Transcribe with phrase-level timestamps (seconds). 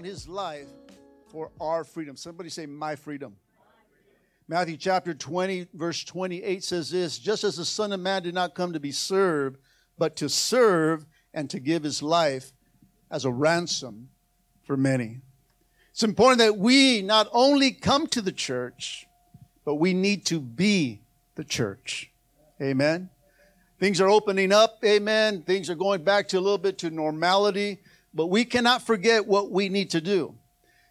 [0.00, 0.68] Down his life
[1.28, 2.16] for our freedom.
[2.16, 3.36] Somebody say, My freedom.
[4.48, 8.54] Matthew chapter 20, verse 28 says this Just as the Son of Man did not
[8.54, 9.58] come to be served,
[9.98, 11.04] but to serve
[11.34, 12.52] and to give his life
[13.10, 14.08] as a ransom
[14.62, 15.20] for many.
[15.90, 19.06] It's important that we not only come to the church,
[19.64, 21.02] but we need to be
[21.34, 22.10] the church.
[22.60, 23.10] Amen.
[23.78, 25.42] Things are opening up, amen.
[25.42, 27.78] Things are going back to a little bit to normality,
[28.12, 30.34] but we cannot forget what we need to do.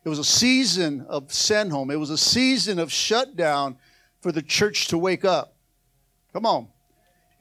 [0.06, 1.92] It was a season of send home.
[1.92, 3.78] It was a season of shutdown
[4.22, 5.56] for the church to wake up.
[6.34, 6.68] Come on.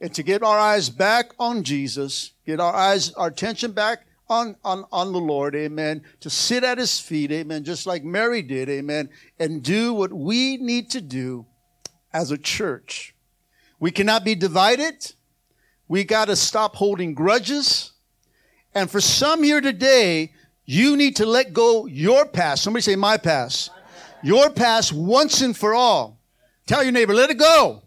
[0.01, 4.55] And to get our eyes back on Jesus, get our eyes, our attention back on,
[4.63, 6.03] on, on the Lord, amen.
[6.21, 10.57] To sit at his feet, amen, just like Mary did, amen, and do what we
[10.57, 11.45] need to do
[12.13, 13.15] as a church.
[13.79, 15.13] We cannot be divided.
[15.87, 17.93] We got to stop holding grudges.
[18.73, 20.31] And for some here today,
[20.65, 22.63] you need to let go your past.
[22.63, 23.71] Somebody say my past.
[24.21, 26.19] Your past once and for all.
[26.67, 27.81] Tell your neighbor, let it go.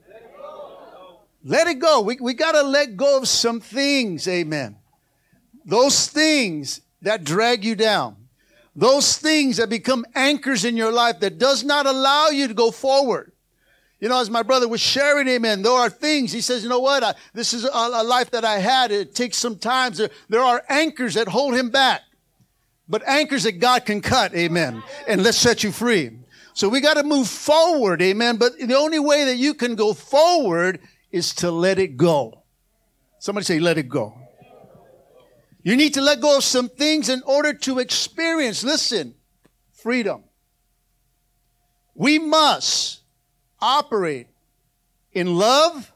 [1.44, 2.00] Let it go.
[2.00, 4.27] We, we got to let go of some things.
[4.28, 4.77] Amen.
[5.64, 8.16] Those things that drag you down.
[8.75, 12.70] Those things that become anchors in your life that does not allow you to go
[12.70, 13.31] forward.
[14.03, 16.81] You know, as my brother was sharing, amen, there are things, he says, you know
[16.81, 18.91] what, I, this is a, a, life that I had.
[18.91, 19.92] It takes some time.
[19.92, 22.00] There, there are anchors that hold him back,
[22.88, 26.19] but anchors that God can cut, amen, and let's set you free.
[26.53, 29.94] So we got to move forward, amen, but the only way that you can go
[29.94, 30.81] forward
[31.12, 32.43] is to let it go.
[33.21, 34.19] Somebody say, let it go.
[35.62, 39.15] You need to let go of some things in order to experience, listen,
[39.71, 40.25] freedom.
[41.94, 43.01] We must
[43.62, 44.27] operate
[45.12, 45.91] in love.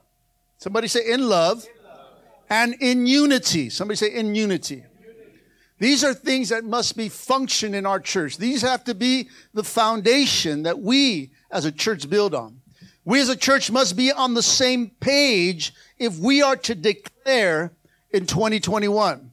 [0.57, 1.65] Somebody say in love.
[1.65, 2.11] in love.
[2.49, 3.69] And in unity.
[3.69, 4.85] Somebody say in unity.
[5.79, 8.39] These are things that must be function in our church.
[8.39, 12.61] These have to be the foundation that we as a church build on.
[13.05, 17.73] We as a church must be on the same page if we are to declare
[18.11, 19.31] in 2021.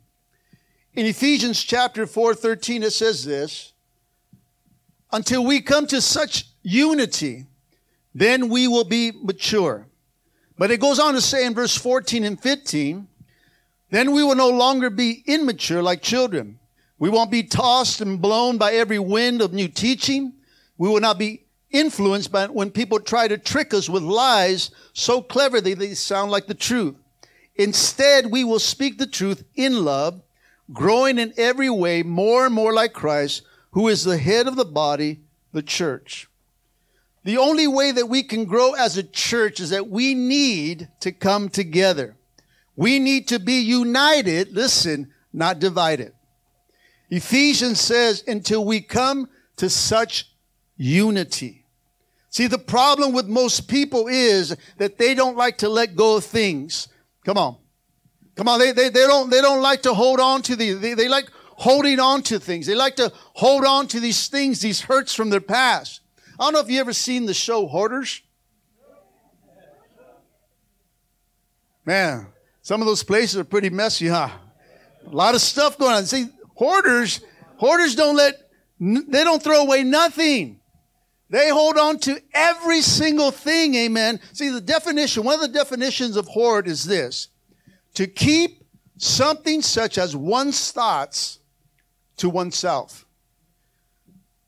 [0.96, 3.74] In Ephesians chapter 4, 13, it says this,
[5.12, 7.46] until we come to such unity
[8.13, 9.88] then we will be mature.
[10.57, 13.07] But it goes on to say in verse 14 and 15,
[13.90, 16.59] then we will no longer be immature like children.
[17.00, 20.34] We won't be tossed and blown by every wind of new teaching.
[20.78, 25.22] We will not be influenced by when people try to trick us with lies so
[25.22, 26.96] clever they sound like the truth.
[27.56, 30.22] Instead, we will speak the truth in love,
[30.72, 34.66] growing in every way more and more like Christ, who is the head of the
[34.66, 35.19] body,
[35.52, 36.28] the church.
[37.23, 41.11] The only way that we can grow as a church is that we need to
[41.11, 42.17] come together.
[42.75, 46.13] We need to be united, listen, not divided.
[47.09, 50.29] Ephesians says, until we come to such
[50.75, 51.66] unity.
[52.29, 56.25] See, the problem with most people is that they don't like to let go of
[56.25, 56.88] things.
[57.23, 57.57] Come on.
[58.35, 58.59] Come on.
[58.59, 61.29] They, they, they don't, they don't like to hold on to the, they, they like
[61.31, 62.66] holding on to things.
[62.66, 66.01] They like to hold on to these things, these hurts from their past.
[66.40, 68.22] I don't know if you ever seen the show Hoarders.
[71.86, 72.28] Man,
[72.62, 74.30] some of those places are pretty messy, huh?
[75.06, 76.06] A lot of stuff going on.
[76.06, 77.20] See, hoarders,
[77.58, 78.36] hoarders don't let,
[78.80, 80.60] they don't throw away nothing.
[81.30, 84.20] They hold on to every single thing, amen.
[84.32, 87.29] See, the definition, one of the definitions of hoard is this
[87.96, 88.64] to keep
[88.97, 91.40] something such as one's thoughts
[92.18, 93.06] to oneself.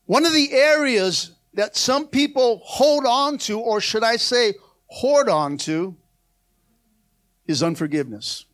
[0.06, 4.54] One of the areas that some people hold on to, or should I say,
[4.88, 5.96] hoard on to,
[7.46, 8.44] is unforgiveness.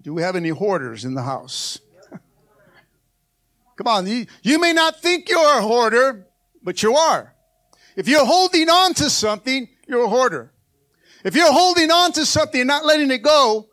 [0.00, 1.80] Do we have any hoarders in the house?
[3.76, 6.26] Come on, you, you may not think you're a hoarder,
[6.62, 7.34] but you are.
[7.96, 10.52] If you're holding on to something, you're a hoarder.
[11.24, 13.68] If you're holding on to something and not letting it go,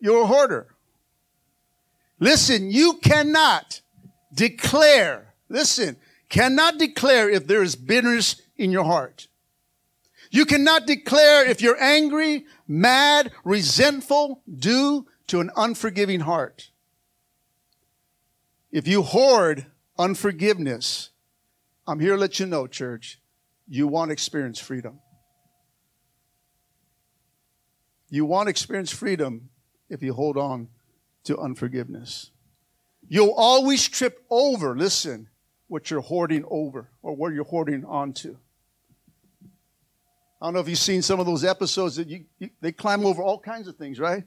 [0.00, 0.68] you're a hoarder.
[2.20, 3.80] Listen, you cannot
[4.32, 5.96] declare, listen,
[6.36, 9.28] cannot declare if there is bitterness in your heart.
[10.30, 16.70] You cannot declare if you're angry, mad, resentful due to an unforgiving heart.
[18.70, 19.66] If you hoard
[19.98, 21.10] unforgiveness,
[21.86, 23.18] I'm here to let you know, church,
[23.68, 25.00] you won't experience freedom.
[28.10, 29.48] You won't experience freedom
[29.88, 30.68] if you hold on
[31.24, 32.30] to unforgiveness.
[33.08, 35.28] You'll always trip over, listen,
[35.68, 38.36] what you're hoarding over or what you're hoarding onto.
[40.40, 43.04] I don't know if you've seen some of those episodes that you, you they climb
[43.04, 44.24] over all kinds of things, right?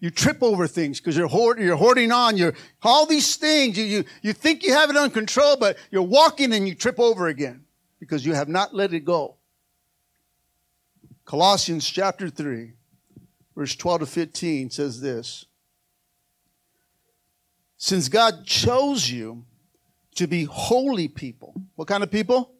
[0.00, 3.76] You trip over things because you're hoarding, you're hoarding on, you're all these things.
[3.76, 7.00] You, you, you think you have it under control, but you're walking and you trip
[7.00, 7.64] over again
[7.98, 9.36] because you have not let it go.
[11.24, 12.72] Colossians chapter 3,
[13.56, 15.46] verse 12 to 15 says this.
[17.76, 19.44] Since God chose you
[20.18, 21.54] to be holy people.
[21.74, 22.52] What kind of people?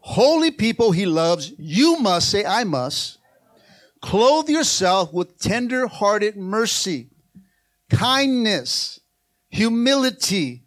[0.00, 1.52] Holy people he loves.
[1.58, 3.18] You must say, I must
[4.04, 7.08] Clothe yourself with tender hearted mercy,
[7.88, 9.00] kindness,
[9.48, 10.62] humility,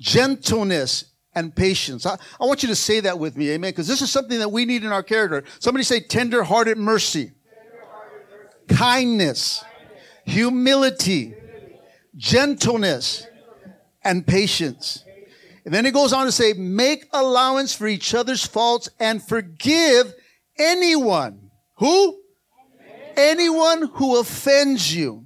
[0.00, 2.04] gentleness, and patience.
[2.04, 4.48] I, I, want you to say that with me, amen, because this is something that
[4.48, 5.44] we need in our character.
[5.60, 9.62] Somebody say tender hearted mercy, mercy, kindness,
[10.24, 11.32] humility,
[12.16, 13.24] gentleness,
[14.02, 15.04] and patience.
[15.64, 20.14] And then it goes on to say, make allowance for each other's faults and forgive
[20.58, 21.50] anyone.
[21.76, 22.20] Who?
[23.20, 25.24] anyone who offends you.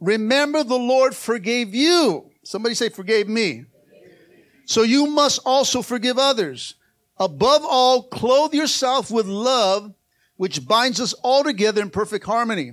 [0.00, 2.30] Remember the Lord forgave you.
[2.44, 3.64] Somebody say, forgave me.
[4.66, 6.74] So you must also forgive others.
[7.18, 9.94] Above all, clothe yourself with love,
[10.36, 12.72] which binds us all together in perfect harmony.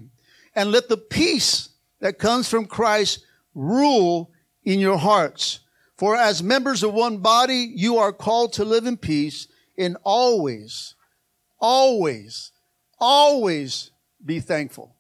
[0.56, 3.26] And let the peace that comes from Christ
[3.56, 4.32] rule
[4.64, 5.60] in your hearts.
[5.98, 9.48] For as members of one body, you are called to live in peace
[9.78, 10.96] and always,
[11.60, 12.52] always,
[13.00, 13.92] always
[14.24, 14.96] be thankful.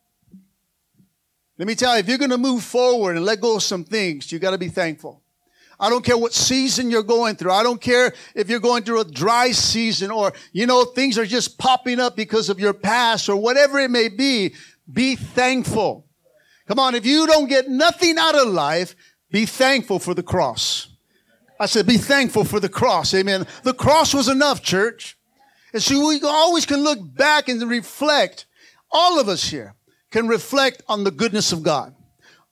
[1.57, 3.83] Let me tell you, if you're going to move forward and let go of some
[3.83, 5.21] things, you got to be thankful.
[5.79, 7.51] I don't care what season you're going through.
[7.51, 11.25] I don't care if you're going through a dry season or, you know, things are
[11.25, 14.55] just popping up because of your past or whatever it may be.
[14.91, 16.07] Be thankful.
[16.67, 16.95] Come on.
[16.95, 18.95] If you don't get nothing out of life,
[19.33, 20.89] be thankful for the cross.
[21.59, 23.13] I said, be thankful for the cross.
[23.15, 23.47] Amen.
[23.63, 25.17] The cross was enough, church.
[25.73, 28.45] And so we always can look back and reflect
[28.91, 29.73] all of us here
[30.11, 31.95] can reflect on the goodness of God.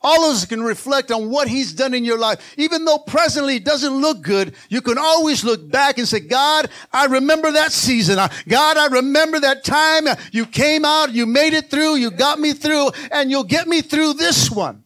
[0.02, 2.56] All of us can reflect on what he's done in your life.
[2.58, 6.72] Even though presently it doesn't look good, you can always look back and say, God,
[6.92, 8.18] I remember that season.
[8.48, 12.54] God, I remember that time you came out, you made it through, you got me
[12.54, 14.84] through, and you'll get me through this one.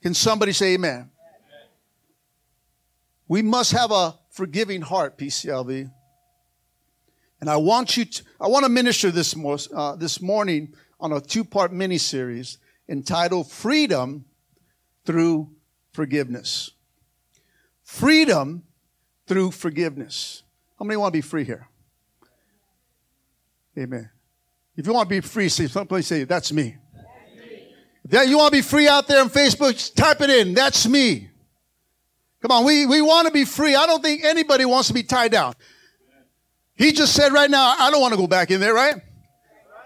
[0.00, 1.10] Can somebody say amen?
[3.28, 5.90] We must have a forgiving heart, PCLV.
[7.40, 9.36] And I want you to, I want to minister this,
[9.74, 12.58] uh, this morning on a two part mini series
[12.88, 14.24] entitled Freedom
[15.04, 15.50] Through
[15.92, 16.70] Forgiveness.
[17.82, 18.64] Freedom
[19.26, 20.42] through forgiveness.
[20.78, 21.68] How many want to be free here?
[23.78, 24.10] Amen.
[24.76, 26.76] If you want to be free, say somebody say, That's me.
[28.06, 30.54] That you want to be free out there on Facebook, type it in.
[30.54, 31.28] That's me.
[32.40, 33.74] Come on, we, we want to be free.
[33.74, 35.54] I don't think anybody wants to be tied down.
[36.76, 38.94] He just said right now, I don't want to go back in there, right?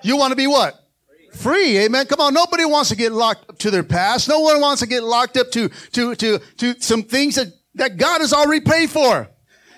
[0.02, 0.78] You want to be what?
[1.32, 1.78] Free.
[1.78, 2.04] Amen.
[2.06, 2.34] Come on.
[2.34, 4.28] Nobody wants to get locked up to their past.
[4.28, 7.96] No one wants to get locked up to, to, to, to some things that, that
[7.96, 9.30] God has already paid for.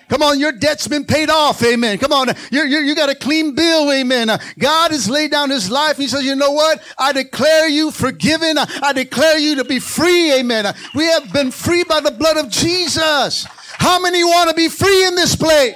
[0.07, 1.63] Come on, your debt's been paid off.
[1.63, 1.97] Amen.
[1.97, 2.27] Come on.
[2.51, 3.91] You're, you're, you got a clean bill.
[3.91, 4.29] Amen.
[4.29, 5.97] Uh, God has laid down his life.
[5.97, 6.81] He says, you know what?
[6.97, 8.57] I declare you forgiven.
[8.57, 10.33] I, I declare you to be free.
[10.33, 10.67] Amen.
[10.67, 13.47] Uh, we have been free by the blood of Jesus.
[13.77, 15.75] How many want to be free in this place?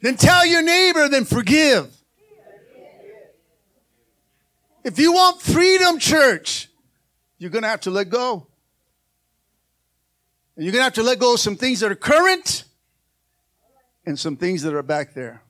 [0.00, 1.90] Then tell your neighbor, then forgive.
[4.84, 6.68] If you want freedom, church,
[7.38, 8.48] you're going to have to let go.
[10.56, 12.64] And you're going to have to let go of some things that are current
[14.06, 15.42] and some things that are back there.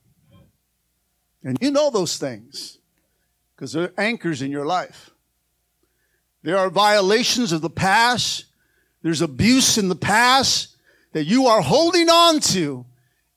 [1.42, 2.78] And you know those things
[3.54, 5.10] because they're anchors in your life.
[6.42, 8.46] There are violations of the past.
[9.02, 10.76] There's abuse in the past
[11.12, 12.86] that you are holding on to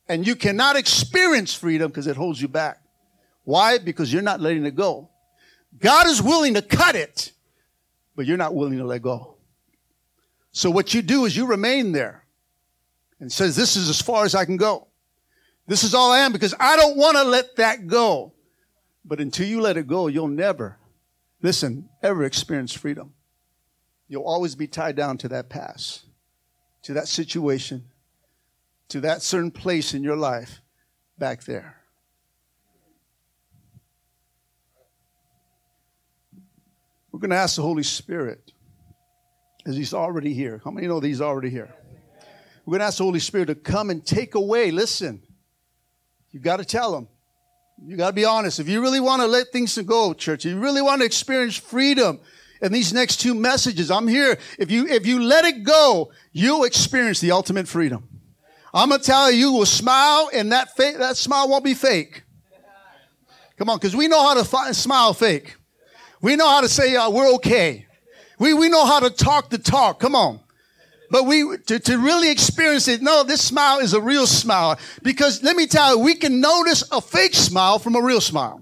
[0.09, 2.81] and you cannot experience freedom because it holds you back.
[3.43, 3.77] Why?
[3.77, 5.09] Because you're not letting it go.
[5.79, 7.31] God is willing to cut it,
[8.15, 9.36] but you're not willing to let go.
[10.57, 12.25] So what you do is you remain there
[13.19, 14.87] and says, this is as far as I can go.
[15.67, 18.33] This is all I am because I don't want to let that go.
[19.05, 20.79] But until you let it go, you'll never,
[21.43, 23.13] listen, ever experience freedom.
[24.07, 26.05] You'll always be tied down to that past,
[26.81, 27.85] to that situation,
[28.89, 30.63] to that certain place in your life
[31.19, 31.83] back there.
[37.11, 38.53] We're going to ask the Holy Spirit,
[39.75, 40.61] He's already here.
[40.63, 41.73] How many know that He's already here?
[42.65, 44.71] We're going to ask the Holy Spirit to come and take away.
[44.71, 45.21] Listen,
[46.31, 47.07] you've got to tell Him.
[47.85, 48.59] You got to be honest.
[48.59, 51.55] If you really want to let things go, church, if you really want to experience
[51.55, 52.19] freedom
[52.61, 54.37] in these next two messages, I'm here.
[54.57, 58.07] If you, if you let it go, you'll experience the ultimate freedom.
[58.73, 61.73] I'm going to tell you, you will smile and that, fa- that smile won't be
[61.73, 62.23] fake.
[63.57, 65.55] Come on, because we know how to fi- smile fake.
[66.21, 67.86] We know how to say uh, we're okay.
[68.39, 69.99] We, we know how to talk the talk.
[69.99, 70.39] Come on.
[71.09, 74.77] But we, to, to really experience it, no, this smile is a real smile.
[75.03, 78.61] Because let me tell you, we can notice a fake smile from a real smile.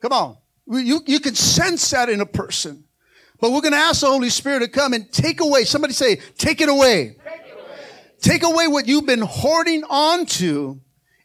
[0.00, 0.36] Come on.
[0.68, 2.84] You, you can sense that in a person.
[3.40, 5.64] But we're going to ask the Holy Spirit to come and take away.
[5.64, 7.08] Somebody say, take it away.
[7.08, 7.78] Take, it away.
[8.20, 10.78] take away what you've been hoarding onto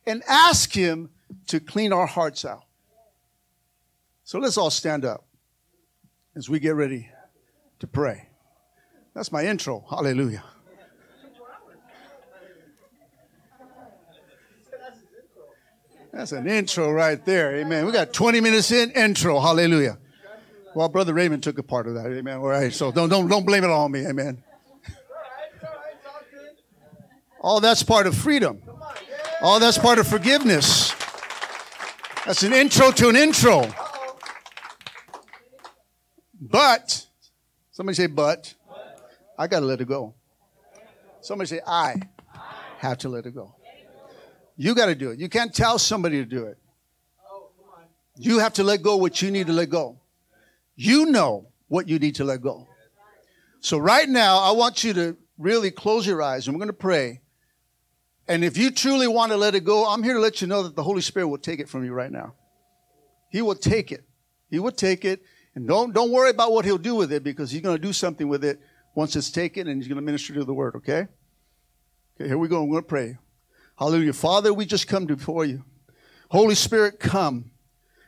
[0.08, 1.12] and ask Him
[1.48, 2.64] to clean our hearts out.
[4.24, 5.26] So let's all stand up
[6.36, 7.10] as we get ready
[7.80, 8.30] to pray.
[9.14, 9.86] That's my intro.
[9.90, 10.44] Hallelujah.
[16.14, 17.58] That's an intro right there.
[17.58, 17.86] Amen.
[17.86, 19.40] We got 20 minutes in intro.
[19.40, 20.00] Hallelujah.
[20.74, 22.08] Well, Brother Raymond took a part of that.
[22.08, 22.38] Amen.
[22.38, 22.74] All right.
[22.74, 24.06] So don't, don't, don't blame it all on me.
[24.06, 24.44] Amen.
[27.40, 28.62] All that's part of freedom.
[29.42, 30.94] All that's part of forgiveness.
[32.26, 33.74] That's an intro to an intro.
[36.42, 37.07] But,
[37.78, 38.56] somebody say, but,
[39.38, 40.16] I got to let it go.
[41.22, 41.94] Somebody say, I
[42.80, 43.54] have to let it go.
[44.56, 45.20] You got to do it.
[45.20, 46.58] You can't tell somebody to do it.
[48.16, 50.00] You have to let go what you need to let go.
[50.76, 52.68] You know what you need to let go.
[53.60, 56.74] So, right now, I want you to really close your eyes and we're going to
[56.74, 57.22] pray.
[58.28, 60.64] And if you truly want to let it go, I'm here to let you know
[60.64, 62.34] that the Holy Spirit will take it from you right now.
[63.30, 64.04] He will take it.
[64.50, 65.22] He will take it.
[65.58, 67.92] And don't, don't worry about what he'll do with it because he's going to do
[67.92, 68.62] something with it
[68.94, 71.08] once it's taken and he's going to minister to the word, okay?
[72.16, 72.62] Okay, here we go.
[72.62, 73.18] I'm going to pray.
[73.76, 74.14] Hallelujah.
[74.14, 75.64] Father, we just come before you.
[76.30, 77.50] Holy Spirit, come.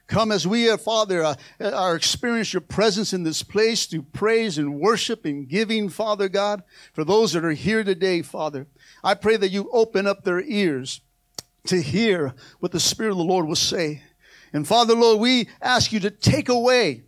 [0.05, 4.59] Come as we, uh, Father, uh, are experience your presence in this place through praise
[4.59, 6.61] and worship and giving, Father God.
[6.93, 8.67] For those that are here today, Father,
[9.03, 11.01] I pray that you open up their ears
[11.65, 14.03] to hear what the Spirit of the Lord will say.
[14.53, 17.05] And Father, Lord, we ask you to take away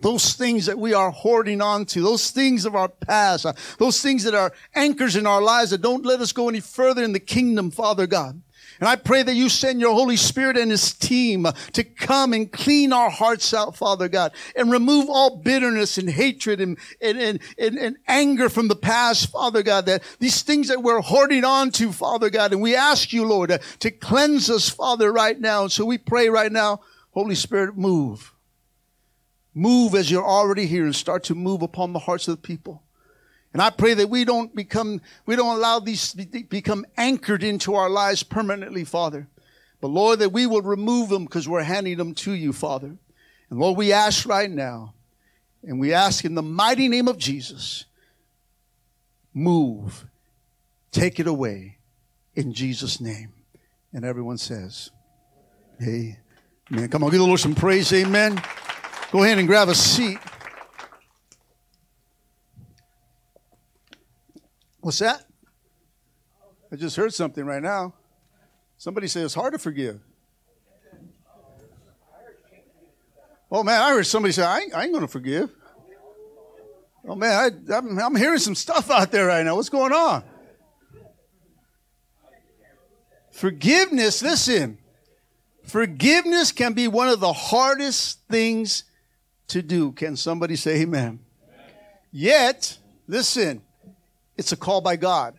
[0.00, 4.00] those things that we are hoarding on to, those things of our past, uh, those
[4.00, 7.12] things that are anchors in our lives that don't let us go any further in
[7.12, 8.40] the kingdom, Father God.
[8.80, 12.50] And I pray that you send your Holy Spirit and his team to come and
[12.50, 17.40] clean our hearts out, Father God, and remove all bitterness and hatred and, and, and,
[17.58, 21.70] and, and anger from the past, Father God, that these things that we're hoarding on
[21.72, 22.52] to, Father God.
[22.52, 25.66] And we ask you, Lord, to cleanse us, Father, right now.
[25.66, 26.80] So we pray right now,
[27.10, 28.32] Holy Spirit, move.
[29.54, 32.82] Move as you're already here and start to move upon the hearts of the people.
[33.52, 37.90] And I pray that we don't become, we don't allow these become anchored into our
[37.90, 39.26] lives permanently, Father.
[39.80, 42.96] But Lord, that we will remove them because we're handing them to you, Father.
[43.48, 44.94] And Lord, we ask right now,
[45.64, 47.86] and we ask in the mighty name of Jesus,
[49.34, 50.06] move,
[50.92, 51.78] take it away
[52.34, 53.32] in Jesus' name.
[53.92, 54.90] And everyone says,
[55.82, 56.16] Amen.
[56.88, 57.92] Come on, give the Lord some praise.
[57.92, 58.40] Amen.
[59.12, 60.18] Go ahead and grab a seat.
[64.80, 65.24] What's that?
[66.72, 67.92] I just heard something right now.
[68.78, 70.00] Somebody said it's hard to forgive.
[73.50, 75.50] Oh man, I heard somebody say, I ain't, ain't going to forgive.
[77.06, 77.32] Oh man,
[77.68, 79.56] I, I'm, I'm hearing some stuff out there right now.
[79.56, 80.22] What's going on?
[83.32, 84.78] Forgiveness, listen,
[85.64, 88.84] forgiveness can be one of the hardest things
[89.50, 89.92] to do.
[89.92, 91.20] Can somebody say amen?
[92.12, 93.62] Yet, listen,
[94.36, 95.38] it's a call by God.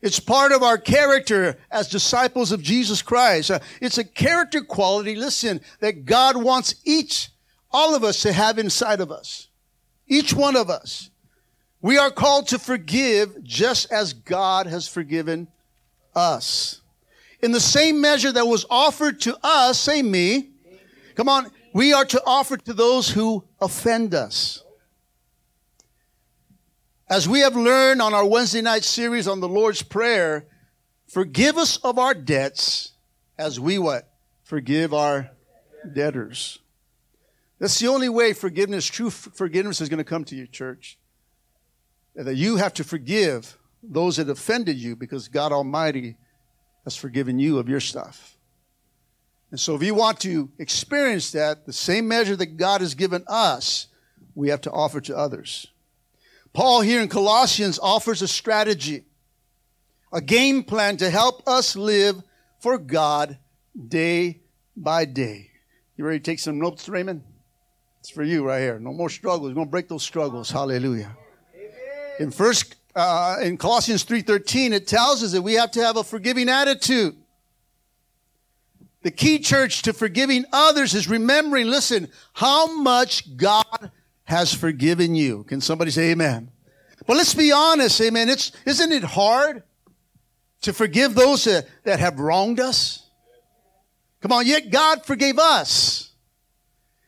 [0.00, 3.50] It's part of our character as disciples of Jesus Christ.
[3.50, 7.30] Uh, it's a character quality, listen, that God wants each,
[7.70, 9.48] all of us to have inside of us.
[10.06, 11.10] Each one of us.
[11.80, 15.48] We are called to forgive just as God has forgiven
[16.14, 16.80] us.
[17.40, 20.50] In the same measure that was offered to us, say me.
[21.14, 24.64] Come on, we are to offer to those who offend us.
[27.08, 30.48] As we have learned on our Wednesday night series on the Lord's Prayer,
[31.06, 32.94] forgive us of our debts
[33.38, 34.12] as we what?
[34.42, 35.30] Forgive our
[35.94, 36.58] debtors.
[37.60, 40.98] That's the only way forgiveness, true forgiveness is going to come to you, church.
[42.16, 46.16] That you have to forgive those that offended you because God Almighty
[46.82, 48.36] has forgiven you of your stuff.
[49.50, 53.24] And so, if you want to experience that, the same measure that God has given
[53.26, 53.86] us,
[54.34, 55.66] we have to offer to others.
[56.52, 59.04] Paul here in Colossians offers a strategy,
[60.12, 62.22] a game plan to help us live
[62.60, 63.38] for God
[63.88, 64.40] day
[64.76, 65.50] by day.
[65.96, 67.22] You ready to take some notes, Raymond?
[68.00, 68.78] It's for you right here.
[68.78, 69.50] No more struggles.
[69.50, 70.50] We're going to break those struggles.
[70.50, 71.16] Hallelujah.
[72.20, 76.04] In first, uh, in Colossians 3.13, it tells us that we have to have a
[76.04, 77.16] forgiving attitude.
[79.02, 83.90] The key church to forgiving others is remembering, listen, how much God
[84.24, 85.44] has forgiven you.
[85.44, 86.50] Can somebody say amen?
[87.06, 88.28] But let's be honest, amen.
[88.28, 89.62] It's, isn't it hard
[90.62, 93.08] to forgive those that, that have wronged us?
[94.20, 96.10] Come on, yet God forgave us.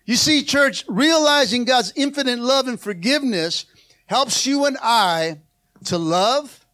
[0.07, 3.67] You see, church, realizing God's infinite love and forgiveness
[4.07, 5.41] helps you and I
[5.85, 6.65] to love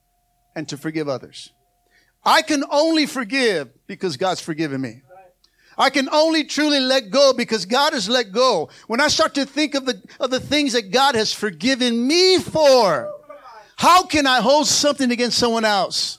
[0.54, 1.50] and to forgive others.
[2.24, 5.02] I can only forgive because God's forgiven me.
[5.78, 8.70] I can only truly let go because God has let go.
[8.86, 12.38] When I start to think of the, of the things that God has forgiven me
[12.38, 13.12] for,
[13.76, 16.18] how can I hold something against someone else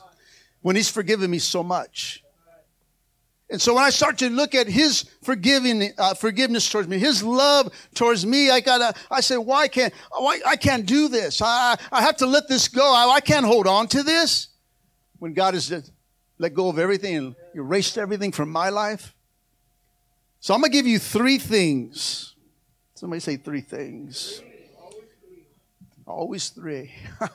[0.61, 2.23] when He's forgiven me so much?
[3.49, 7.23] And so when I start to look at His forgiving, uh, forgiveness towards me, His
[7.23, 11.41] love towards me, I gotta, I say, why can't, why, I can't do this.
[11.41, 12.93] I, I have to let this go.
[12.93, 14.49] I, I can't hold on to this.
[15.19, 15.91] When God has
[16.37, 19.15] let go of everything and erased everything from my life.
[20.39, 22.35] So I'm going to give you three things.
[22.95, 24.41] Somebody say three things.
[26.05, 26.91] Always three.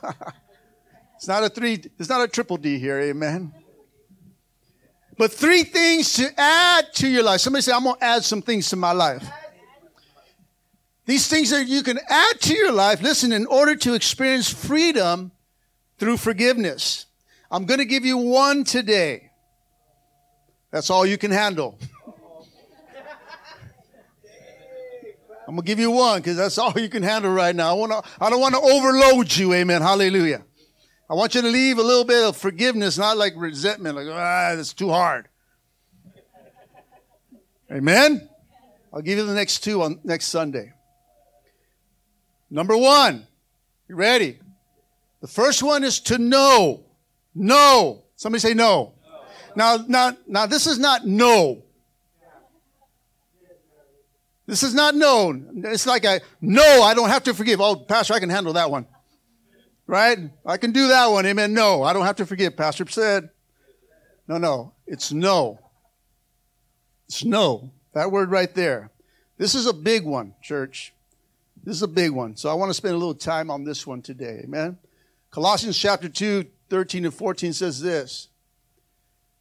[1.15, 3.53] it's not a three, it's not a triple D here, amen.
[5.17, 7.41] But three things to add to your life.
[7.41, 9.29] Somebody say, I'm going to add some things to my life.
[11.05, 15.31] These things that you can add to your life, listen, in order to experience freedom
[15.99, 17.05] through forgiveness.
[17.51, 19.29] I'm going to give you one today.
[20.71, 21.77] That's all you can handle.
[25.53, 27.69] I'm gonna give you one because that's all you can handle right now.
[27.69, 28.01] I want to.
[28.19, 29.53] I don't want to overload you.
[29.53, 29.83] Amen.
[29.83, 30.43] Hallelujah.
[31.07, 34.55] I want you to leave a little bit of forgiveness, not like resentment, like ah,
[34.55, 35.27] that's too hard.
[37.71, 38.27] Amen.
[38.91, 40.73] I'll give you the next two on next Sunday.
[42.49, 43.27] Number one,
[43.87, 44.39] you ready?
[45.21, 46.83] The first one is to know.
[47.35, 48.05] No.
[48.15, 48.95] Somebody say no.
[49.05, 49.77] no.
[49.77, 51.61] Now, now, now, this is not no.
[54.53, 55.63] This is not known.
[55.65, 57.59] It's like a no, I don't have to forgive.
[57.59, 58.85] Oh, Pastor, I can handle that one.
[59.87, 60.29] Right?
[60.45, 61.25] I can do that one.
[61.25, 61.55] Amen.
[61.55, 62.55] No, I don't have to forgive.
[62.55, 63.31] Pastor said.
[64.27, 64.73] No, no.
[64.85, 65.59] It's no.
[67.07, 67.71] It's no.
[67.93, 68.91] That word right there.
[69.39, 70.93] This is a big one, church.
[71.63, 72.35] This is a big one.
[72.35, 74.41] So I want to spend a little time on this one today.
[74.43, 74.77] Amen.
[75.31, 78.27] Colossians chapter 2, 13 and 14 says this.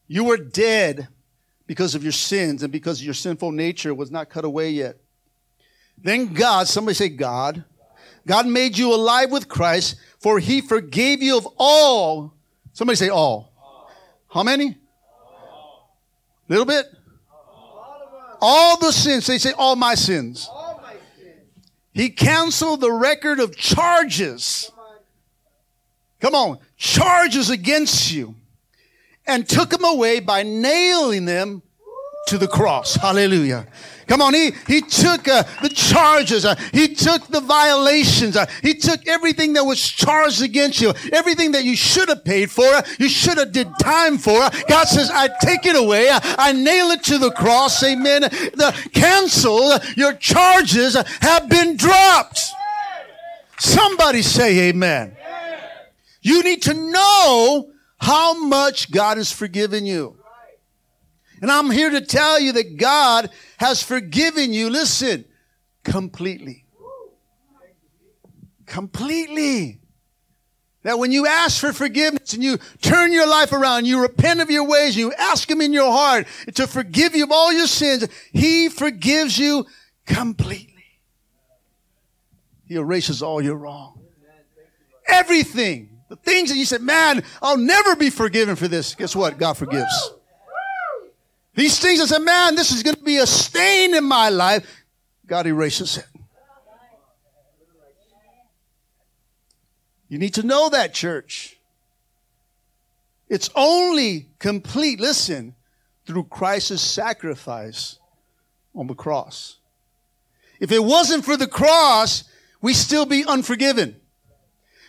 [0.08, 1.08] You were dead
[1.66, 4.96] because of your sins and because your sinful nature was not cut away yet.
[6.02, 7.64] Then God, somebody say God,
[8.26, 12.34] God made you alive with Christ, for he forgave you of all.
[12.72, 13.52] Somebody say all.
[14.28, 14.76] How many?
[16.48, 16.86] Little bit?
[18.40, 19.26] All the sins.
[19.26, 20.48] They say all my sins.
[21.92, 24.70] He canceled the record of charges.
[26.20, 26.58] Come on.
[26.76, 28.34] Charges against you
[29.26, 31.62] and took them away by nailing them
[32.28, 32.94] to the cross.
[32.94, 33.66] Hallelujah.
[34.12, 38.74] Come on, he, he took uh, the charges, uh, he took the violations, uh, he
[38.74, 42.82] took everything that was charged against you, everything that you should have paid for, uh,
[42.98, 44.38] you should have did time for.
[44.68, 48.20] God says, I take it away, uh, I nail it to the cross, amen.
[48.20, 52.38] The cancel, uh, your charges have been dropped.
[53.58, 55.16] Somebody say amen.
[56.20, 60.21] You need to know how much God has forgiven you.
[61.42, 63.28] And I'm here to tell you that God
[63.58, 65.24] has forgiven you, listen,
[65.82, 66.64] completely.
[68.64, 69.80] Completely.
[70.84, 74.50] That when you ask for forgiveness and you turn your life around, you repent of
[74.50, 78.06] your ways, you ask Him in your heart to forgive you of all your sins,
[78.32, 79.66] He forgives you
[80.06, 80.84] completely.
[82.66, 84.00] He erases all your wrong.
[85.08, 85.98] Everything.
[86.08, 88.94] The things that you said, man, I'll never be forgiven for this.
[88.94, 89.38] Guess what?
[89.38, 90.12] God forgives.
[91.54, 94.66] These things I said, man, this is going to be a stain in my life.
[95.26, 96.06] God erases it.
[100.08, 101.58] You need to know that, church.
[103.28, 105.54] It's only complete, listen,
[106.06, 107.98] through Christ's sacrifice
[108.74, 109.56] on the cross.
[110.60, 112.24] If it wasn't for the cross,
[112.60, 113.96] we still be unforgiven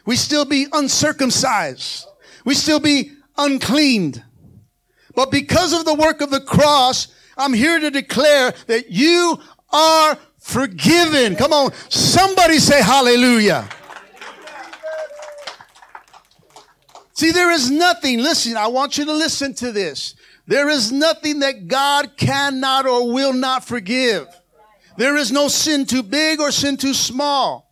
[0.06, 2.06] we still be uncircumcised.
[2.46, 4.24] We still be uncleaned.
[5.16, 9.40] But because of the work of the cross I'm here to declare that you
[9.72, 11.36] are forgiven.
[11.36, 11.74] Come on.
[11.90, 13.68] Somebody say hallelujah.
[17.14, 20.16] See, there is nothing, listen, I want you to listen to this.
[20.46, 24.28] There is nothing that God cannot or will not forgive.
[24.98, 27.72] There is no sin too big or sin too small.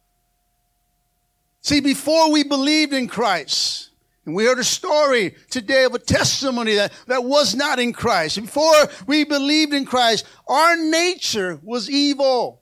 [1.61, 3.89] See, before we believed in Christ,
[4.25, 8.39] and we heard a story today of a testimony that, that was not in Christ.
[8.39, 12.61] Before we believed in Christ, our nature was evil.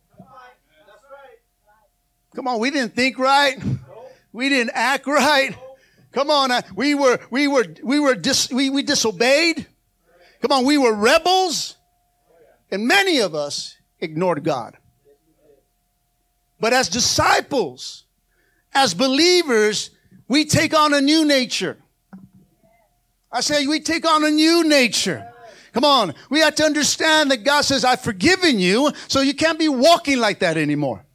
[2.36, 3.62] Come on, we didn't think right.
[4.32, 5.58] We didn't act right.
[6.12, 9.68] Come on, uh, we were we were we were dis, we, we disobeyed.
[10.42, 11.76] Come on, we were rebels,
[12.72, 14.78] and many of us ignored God.
[16.60, 18.06] But as disciples,
[18.74, 19.92] as believers,
[20.30, 21.78] we take on a new nature.
[23.32, 25.28] I say we take on a new nature.
[25.74, 26.14] Come on.
[26.30, 30.20] We have to understand that God says, I've forgiven you, so you can't be walking
[30.20, 31.06] like that anymore.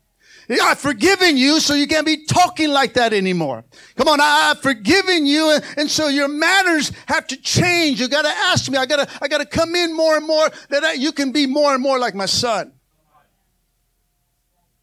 [0.63, 3.65] I've forgiven you, so you can't be talking like that anymore.
[3.97, 7.99] Come on, I, have forgiven you, and, so your manners have to change.
[7.99, 11.13] You gotta ask me, I gotta, I gotta come in more and more that you
[11.13, 12.74] can be more and more like my son.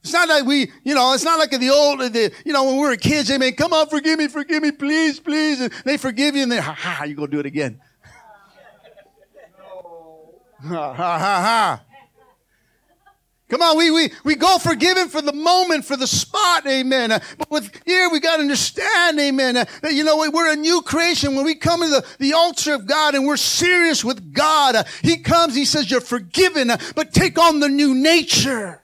[0.03, 2.77] It's not like we, you know, it's not like the old, the, you know, when
[2.77, 5.61] we were kids, they may come on, forgive me, forgive me, please, please.
[5.61, 7.79] And they forgive you and then, ha ha, you're going to do it again.
[10.63, 11.81] ha ha ha ha.
[13.51, 17.11] Come on, we, we, we go forgiven for the moment, for the spot, amen.
[17.11, 20.55] Uh, but with here, we got to understand, amen, uh, that, you know, we're a
[20.55, 21.35] new creation.
[21.35, 24.83] When we come to the, the altar of God and we're serious with God, uh,
[25.01, 28.80] He comes, He says, you're forgiven, but take on the new nature.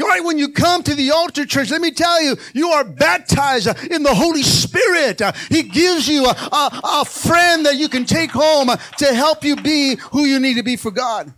[0.00, 3.68] Right when you come to the altar church, let me tell you, you are baptized
[3.90, 5.20] in the Holy Spirit.
[5.48, 9.56] He gives you a, a, a friend that you can take home to help you
[9.56, 11.32] be who you need to be for God.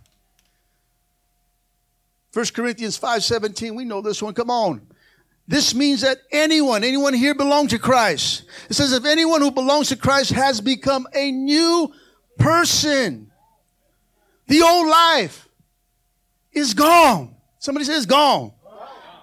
[2.33, 4.33] 1 Corinthians 5:17, we know this one.
[4.33, 4.81] Come on.
[5.47, 8.43] This means that anyone, anyone here belong to Christ.
[8.69, 11.91] It says if anyone who belongs to Christ has become a new
[12.37, 13.31] person.
[14.47, 15.49] The old life
[16.53, 17.35] is gone.
[17.61, 18.51] Somebody says gone.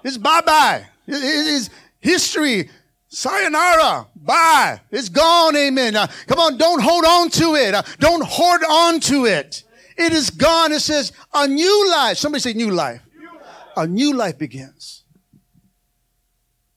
[0.04, 0.86] It's bye-bye.
[1.08, 2.70] It is history.
[3.08, 4.06] Sayonara.
[4.14, 4.80] Bye.
[4.92, 5.56] It's gone.
[5.56, 5.96] Amen.
[5.96, 6.56] Uh, come on.
[6.56, 7.74] Don't hold on to it.
[7.74, 9.64] Uh, don't hoard on to it.
[9.96, 10.70] It is gone.
[10.70, 12.16] It says a new life.
[12.16, 13.02] Somebody say new life.
[13.18, 13.42] new life.
[13.76, 15.02] A new life begins.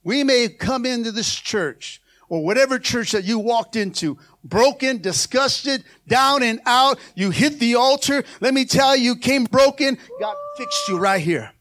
[0.04, 5.84] We may come into this church or whatever church that you walked into broken, disgusted,
[6.08, 6.98] down and out.
[7.14, 8.24] You hit the altar.
[8.40, 9.98] Let me tell you, came broken.
[10.20, 11.52] God fixed you right here.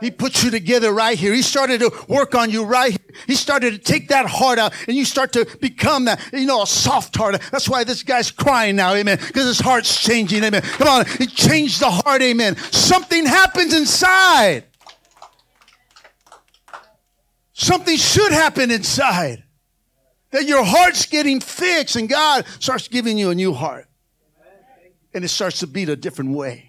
[0.00, 1.34] He put you together right here.
[1.34, 3.16] He started to work on you right here.
[3.26, 6.62] He started to take that heart out and you start to become that, you know,
[6.62, 7.40] a soft heart.
[7.50, 10.62] That's why this guy's crying now, amen, because his heart's changing, amen.
[10.62, 12.56] Come on, he changed the heart, amen.
[12.56, 14.64] Something happens inside.
[17.52, 19.42] Something should happen inside.
[20.30, 23.88] That your heart's getting fixed and God starts giving you a new heart.
[25.12, 26.67] And it starts to beat a different way.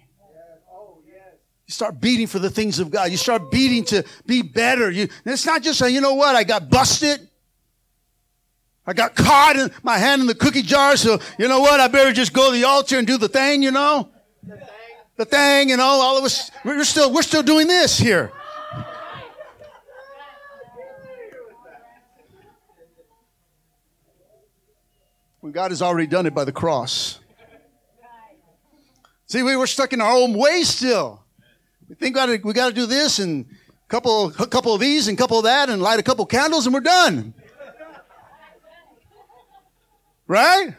[1.70, 3.12] You start beating for the things of God.
[3.12, 4.90] You start beating to be better.
[4.90, 7.28] You, it's not just you know what, I got busted.
[8.84, 11.86] I got caught in my hand in the cookie jar, so you know what, I
[11.86, 14.08] better just go to the altar and do the thing, you know?
[14.42, 14.68] The thing,
[15.14, 18.32] the thing you know, all of us, we're still, we're still doing this here.
[25.38, 27.20] When God has already done it by the cross.
[29.26, 31.19] See, we were stuck in our own way still.
[31.90, 33.46] We think about it, we got to do this and
[33.84, 36.24] a couple, a couple of these and a couple of that and light a couple
[36.24, 37.34] candles and we're done.
[40.28, 40.76] Right?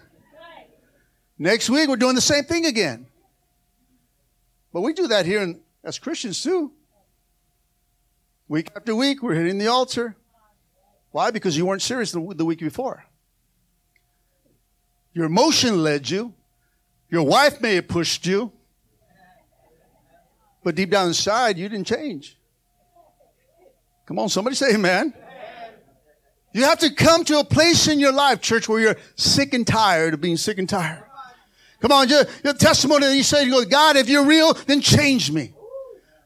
[1.37, 3.07] Next week we're doing the same thing again.
[4.71, 6.71] But we do that here in, as Christians too.
[8.47, 10.15] Week after week we're hitting the altar.
[11.11, 11.29] Why?
[11.29, 13.03] Because you weren't serious the, the week before.
[15.13, 16.33] Your emotion led you.
[17.09, 18.53] Your wife may have pushed you.
[20.63, 22.37] But deep down inside, you didn't change.
[24.05, 25.13] Come on, somebody say amen.
[26.53, 29.65] You have to come to a place in your life, church, where you're sick and
[29.65, 31.03] tired of being sick and tired.
[31.79, 34.81] Come on, your, your testimony that you say, you go, God, if you're real, then
[34.81, 35.53] change me.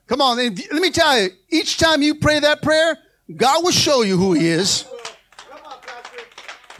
[0.07, 2.97] Come on, let me tell you, each time you pray that prayer,
[3.35, 4.85] God will show you who He is.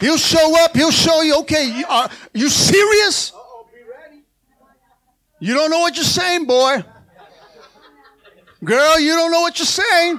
[0.00, 0.76] He'll show up.
[0.76, 3.32] He'll show you, okay, are you serious?
[5.40, 6.84] You don't know what you're saying, boy.
[8.66, 10.18] Girl, you don't know what you're saying.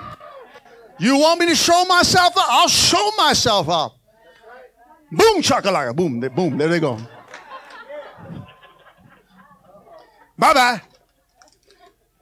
[1.00, 2.46] You want me to show myself up?
[2.48, 3.98] I'll show myself up.
[5.12, 6.98] Boom, chakalaka, boom, boom, there they go.
[10.38, 10.82] Bye bye.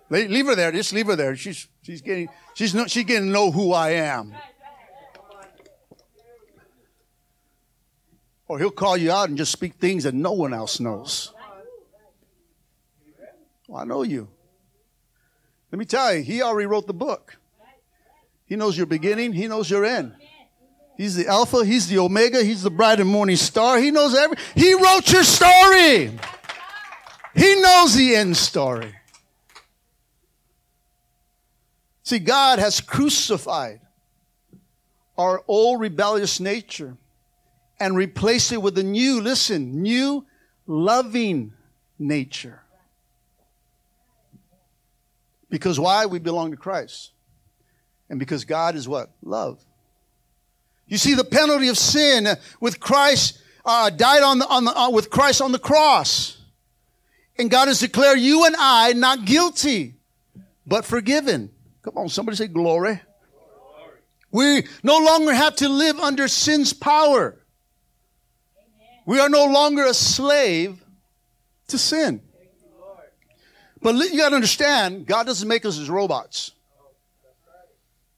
[0.09, 0.71] Leave her there.
[0.71, 1.35] Just leave her there.
[1.35, 4.33] She's she's getting she's no, she's getting to know who I am.
[8.47, 11.33] Or he'll call you out and just speak things that no one else knows.
[13.67, 14.29] Well, I know you.
[15.75, 17.35] Let me tell you, he already wrote the book.
[18.45, 20.13] He knows your beginning, he knows your end.
[20.95, 23.77] He's the Alpha, he's the Omega, he's the bright and morning star.
[23.77, 26.17] He knows every He wrote your story.
[27.35, 28.95] He knows the end story.
[32.03, 33.81] See, God has crucified
[35.17, 36.95] our old rebellious nature
[37.81, 40.25] and replaced it with a new, listen, new
[40.67, 41.51] loving
[41.99, 42.61] nature.
[45.49, 46.05] Because why?
[46.05, 47.12] We belong to Christ.
[48.10, 49.12] And because God is what?
[49.23, 49.63] Love.
[50.88, 52.27] You see, the penalty of sin
[52.60, 56.38] with Christ uh, died on the, on the, uh, with Christ on the cross.
[57.38, 59.95] And God has declared you and I not guilty,
[60.65, 61.51] but forgiven.
[61.81, 63.01] Come on, somebody say glory.
[64.31, 67.38] We no longer have to live under sin's power.
[69.05, 70.84] We are no longer a slave
[71.67, 72.21] to sin.
[73.86, 76.54] But you got to understand, God doesn't make us as robots.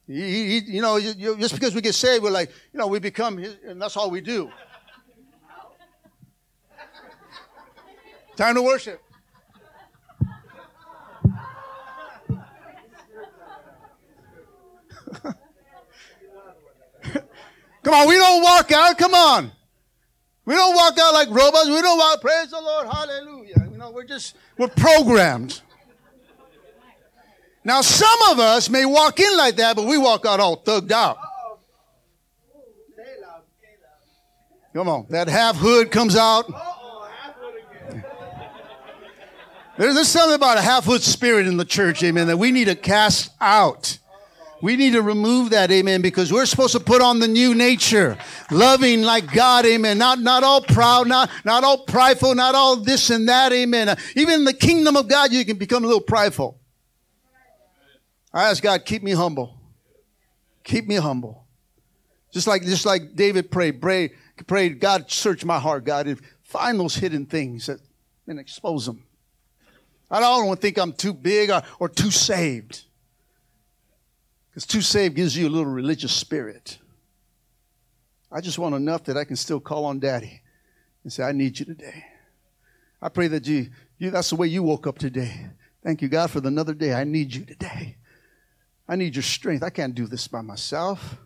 [0.07, 3.37] He, he, you know, just because we get saved, we're like, you know, we become,
[3.37, 4.49] his, and that's all we do.
[8.37, 9.01] Time to worship.
[17.83, 18.97] Come on, we don't walk out.
[18.97, 19.51] Come on.
[20.45, 21.67] We don't walk out like robots.
[21.67, 23.66] We don't walk, praise the Lord, hallelujah.
[23.87, 25.61] Know, we're just, we're programmed.
[27.63, 30.91] Now, some of us may walk in like that, but we walk out all thugged
[30.91, 31.17] out.
[34.73, 36.51] Come on, that half hood comes out.
[39.77, 42.75] There's something about a half hood spirit in the church, amen, that we need to
[42.75, 43.99] cast out.
[44.61, 48.17] We need to remove that, amen, because we're supposed to put on the new nature,
[48.49, 49.97] loving like God, amen.
[49.99, 53.95] Not, not all proud, not, not all prideful, not all this and that, amen.
[54.15, 56.59] Even in the kingdom of God, you can become a little prideful.
[58.33, 59.59] I ask God, keep me humble.
[60.63, 61.45] Keep me humble.
[62.31, 64.11] Just like, just like David prayed, pray,
[64.47, 67.79] prayed, God, search my heart, God, and find those hidden things that,
[68.27, 69.03] and expose them.
[70.09, 72.83] I don't want to think I'm too big or, or too saved.
[74.57, 76.79] Because too saved gives you a little religious spirit.
[78.31, 80.41] I just want enough that I can still call on daddy
[81.03, 82.03] and say, I need you today.
[82.99, 83.67] I pray that you,
[83.99, 85.45] you that's the way you woke up today.
[85.83, 86.91] Thank you, God, for another day.
[86.95, 87.97] I need you today.
[88.89, 89.61] I need your strength.
[89.61, 91.17] I can't do this by myself.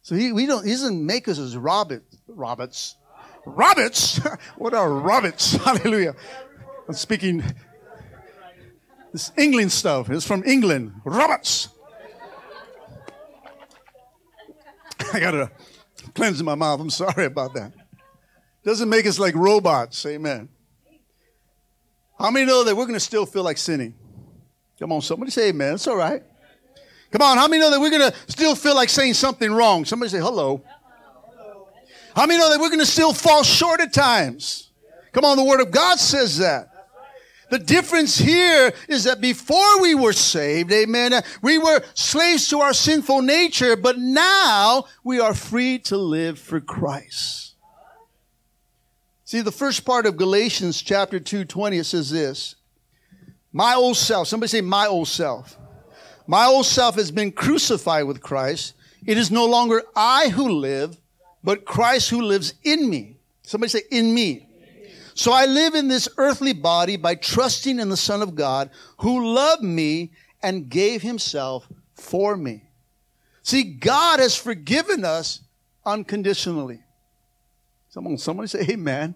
[0.00, 2.16] So he, we don't, he doesn't make us as Roberts.
[2.26, 2.96] Roberts.
[3.44, 4.16] Roberts?
[4.56, 5.56] what are Roberts?
[5.56, 6.14] Hallelujah.
[6.88, 7.44] I'm speaking
[9.12, 10.08] this England stuff.
[10.08, 11.02] It's from England.
[11.04, 11.68] Roberts.
[15.12, 15.50] I got to
[16.14, 16.80] cleanse my mouth.
[16.80, 17.72] I'm sorry about that.
[18.64, 20.04] Doesn't make us like robots.
[20.06, 20.48] Amen.
[22.18, 23.94] How many know that we're going to still feel like sinning?
[24.78, 25.74] Come on, somebody say amen.
[25.74, 26.22] It's all right.
[27.10, 29.84] Come on, how many know that we're going to still feel like saying something wrong?
[29.84, 30.62] Somebody say hello.
[32.16, 34.70] How many know that we're going to still fall short at times?
[35.12, 36.73] Come on, the Word of God says that.
[37.50, 42.60] The difference here is that before we were saved, amen, uh, we were slaves to
[42.60, 47.54] our sinful nature, but now we are free to live for Christ.
[49.24, 52.56] See, the first part of Galatians chapter 2, 20, it says this.
[53.52, 55.58] My old self, somebody say my old self.
[56.26, 58.74] My old self has been crucified with Christ.
[59.06, 60.96] It is no longer I who live,
[61.42, 63.18] but Christ who lives in me.
[63.42, 64.43] Somebody say, in me.
[65.14, 69.34] So I live in this earthly body by trusting in the Son of God who
[69.34, 72.64] loved me and gave himself for me.
[73.42, 75.40] See, God has forgiven us
[75.84, 76.80] unconditionally.
[77.90, 78.74] Someone, somebody say amen.
[78.76, 79.14] amen.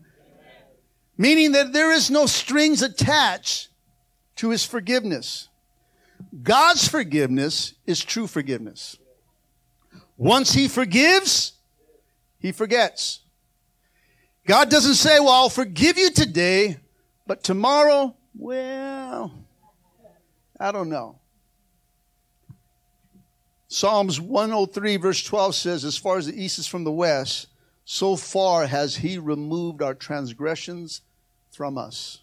[1.17, 3.69] Meaning that there is no strings attached
[4.37, 5.49] to his forgiveness.
[6.43, 8.97] God's forgiveness is true forgiveness.
[10.17, 11.53] Once He forgives,
[12.39, 13.21] He forgets.
[14.49, 16.79] God doesn't say, Well, I'll forgive you today,
[17.27, 19.31] but tomorrow, well,
[20.59, 21.19] I don't know.
[23.69, 27.49] Psalms 103, verse 12 says, As far as the east is from the west,
[27.85, 31.03] so far has He removed our transgressions
[31.51, 32.23] from us.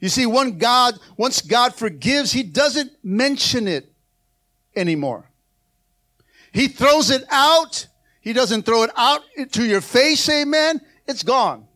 [0.00, 3.90] You see, when God, once God forgives, He doesn't mention it
[4.76, 5.24] anymore.
[6.52, 7.86] He throws it out.
[8.20, 10.82] He doesn't throw it out to your face, amen.
[11.08, 11.66] It's gone.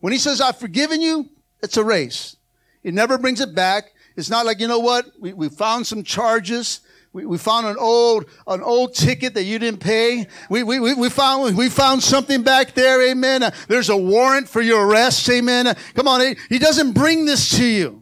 [0.00, 1.28] When He says, I've forgiven you,
[1.62, 2.36] it's a race.
[2.82, 3.92] He never brings it back.
[4.16, 5.06] It's not like, you know what?
[5.18, 6.80] We, we found some charges.
[7.14, 10.26] We, we found an old, an old ticket that you didn't pay.
[10.50, 13.10] We, we, we, we found, we found something back there.
[13.10, 13.42] Amen.
[13.42, 15.28] Uh, there's a warrant for your arrest.
[15.30, 15.66] Amen.
[15.66, 16.20] Uh, come on.
[16.20, 18.01] He, he doesn't bring this to you.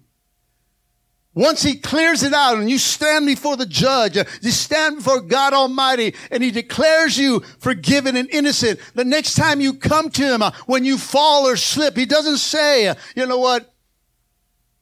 [1.40, 5.54] Once he clears it out and you stand before the judge, you stand before God
[5.54, 8.78] Almighty and he declares you forgiven and innocent.
[8.94, 12.36] The next time you come to him, uh, when you fall or slip, he doesn't
[12.36, 13.72] say, uh, you know what?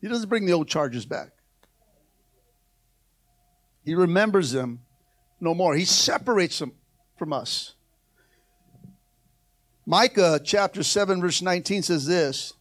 [0.01, 1.31] He doesn't bring the old charges back.
[3.85, 4.81] He remembers them
[5.41, 5.77] no more.
[5.77, 6.73] He separates them
[7.17, 7.75] from us.
[9.87, 12.53] Micah chapter 7 verse 19 says this.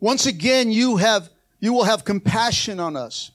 [0.00, 1.30] Once again you have
[1.60, 3.30] you will have compassion on us.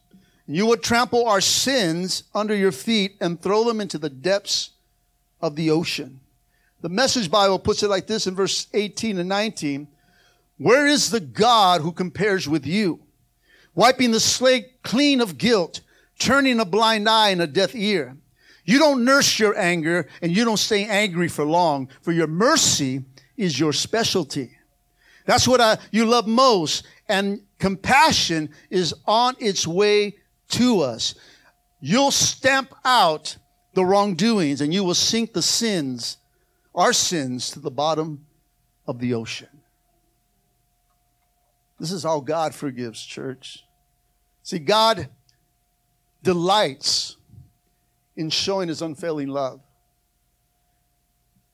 [0.48, 4.72] You will trample our sins under your feet and throw them into the depths
[5.42, 6.20] of the ocean.
[6.82, 9.88] The message Bible puts it like this in verse 18 and 19.
[10.58, 13.00] Where is the God who compares with you?
[13.74, 15.82] Wiping the slate clean of guilt
[16.20, 18.16] turning a blind eye and a deaf ear.
[18.66, 23.04] You don't nurse your anger and you don't stay angry for long, for your mercy
[23.38, 24.52] is your specialty.
[25.26, 26.86] That's what I, you love most.
[27.10, 30.16] And compassion is on its way
[30.50, 31.16] to us.
[31.80, 33.38] You'll stamp out
[33.74, 36.18] the wrongdoings and you will sink the sins,
[36.74, 38.26] our sins, to the bottom
[38.88, 39.50] of the ocean.
[41.80, 43.64] This is how God forgives, church.
[44.44, 45.10] See, God
[46.24, 47.18] delights
[48.16, 49.60] in showing his unfailing love.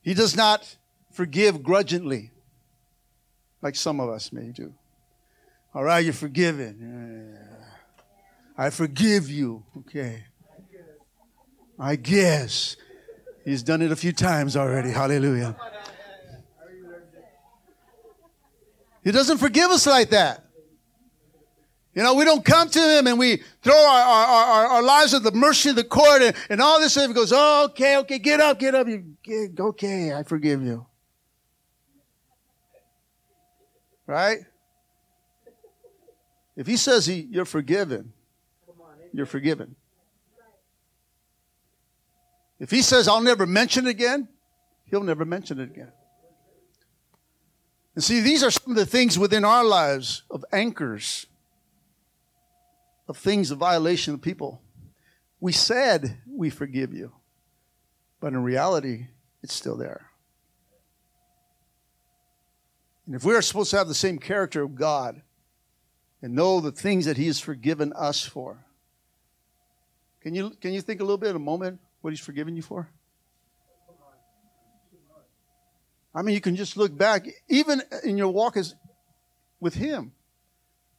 [0.02, 0.76] He does not
[1.12, 2.30] forgive grudgingly,
[3.60, 4.74] like some of us may do.
[5.74, 7.38] All right, you're forgiven.
[8.56, 9.64] I forgive you.
[9.78, 10.24] Okay.
[11.78, 12.76] I guess.
[13.44, 14.90] He's done it a few times already.
[14.90, 15.56] Hallelujah.
[19.02, 20.44] He doesn't forgive us like that.
[21.94, 25.12] You know, we don't come to him and we throw our, our, our, our lives
[25.12, 27.08] at the mercy of the court and, and all this stuff.
[27.08, 28.86] He goes, oh, okay, okay, get up, get up.
[28.86, 30.86] You get, okay, I forgive you.
[34.06, 34.38] Right?
[36.56, 38.12] If he says he, you're forgiven,
[39.12, 39.76] you're forgiven.
[42.58, 44.28] If he says, I'll never mention it again,
[44.84, 45.92] he'll never mention it again.
[47.94, 51.26] And see, these are some of the things within our lives of anchors
[53.08, 54.62] of things of violation of people.
[55.40, 57.12] We said we forgive you,
[58.20, 59.08] but in reality,
[59.42, 60.06] it's still there.
[63.06, 65.20] And if we are supposed to have the same character of God
[66.22, 68.64] and know the things that He has forgiven us for,
[70.20, 72.62] can you, can you think a little bit, in a moment, what He's forgiven you
[72.62, 72.88] for?
[76.14, 78.74] I mean, you can just look back, even in your walk as,
[79.60, 80.12] with Him,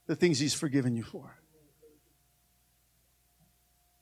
[0.08, 1.38] the things He's forgiven you for.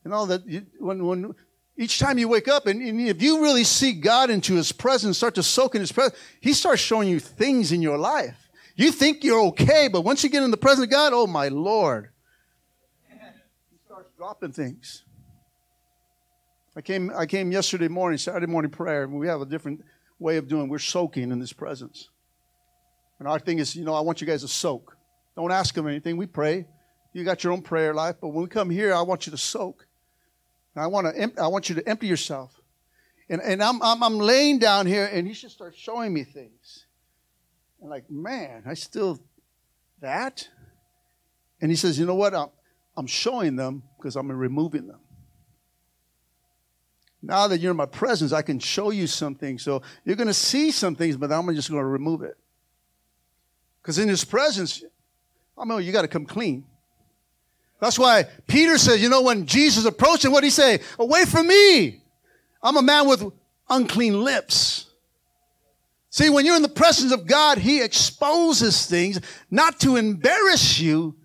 [0.04, 1.36] And all that you, when when
[1.78, 5.18] each time you wake up and, and, if you really see God into His presence,
[5.18, 8.50] start to soak in His presence, He starts showing you things in your life.
[8.76, 11.50] You think you're okay, but once you get in the presence of God, oh my
[11.50, 12.10] Lord,
[13.10, 15.04] He starts dropping things.
[16.76, 19.84] I came I came yesterday morning, Saturday morning prayer, and we have a different
[20.20, 20.70] way of doing.
[20.70, 22.10] We're soaking in His presence,
[23.20, 24.96] and our thing is, you know, I want you guys to soak.
[25.36, 26.18] Don't ask Him anything.
[26.18, 26.68] We pray.
[27.14, 29.38] You got your own prayer life, but when we come here, I want you to
[29.38, 29.86] soak.
[30.76, 31.42] I want to.
[31.42, 32.62] I want you to empty yourself.
[33.32, 36.86] And, and I'm, I'm, I'm laying down here, and he should start showing me things.
[37.82, 39.20] And like, man, I still
[40.02, 40.48] that.
[41.60, 42.34] And he says, you know what?
[42.34, 42.50] I'm,
[42.96, 45.00] I'm showing them because I'm removing them.
[47.22, 49.60] Now that you're in my presence, I can show you something.
[49.60, 52.36] So you're going to see some things, but I'm just going to remove it.
[53.82, 54.84] Because in his presence,
[55.58, 56.66] I mean, you got to come clean.
[57.80, 60.80] That's why Peter says, you know, when Jesus approached him, what did he say?
[61.00, 62.04] Away from me.
[62.62, 63.24] I'm a man with
[63.70, 64.91] unclean lips.
[66.12, 71.16] See, when you're in the presence of God, He exposes things not to embarrass you,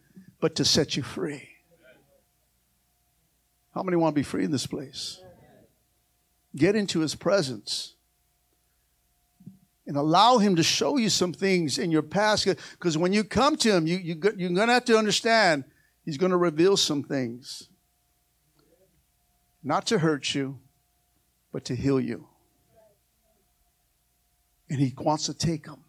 [0.40, 1.48] but to set you free.
[3.74, 5.20] How many want to be free in this place?
[6.54, 7.94] Get into His presence
[9.88, 12.46] and allow Him to show you some things in your past.
[12.46, 15.64] Because when you come to Him, you, you, you're going to have to understand
[16.04, 17.68] He's going to reveal some things.
[19.64, 20.60] Not to hurt you,
[21.52, 22.28] but to heal you.
[24.68, 25.84] And He wants to take them.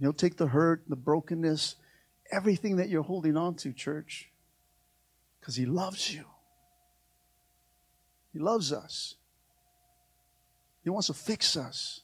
[0.00, 1.76] He'll take the hurt, the brokenness,
[2.30, 4.30] everything that you're holding on to, church,
[5.40, 6.24] because He loves you.
[8.32, 9.14] He loves us.
[10.82, 12.00] He wants to fix us.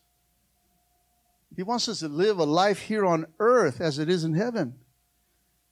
[1.54, 4.76] He wants us to live a life here on earth as it is in heaven.